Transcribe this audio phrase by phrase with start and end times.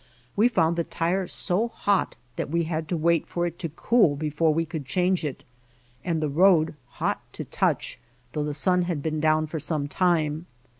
[0.35, 4.15] We found the tire so hot that we had to wait for it to cool
[4.15, 5.43] before we could change it,
[6.03, 7.99] and the road hot to touch
[8.31, 10.47] though the sun had been down for some time.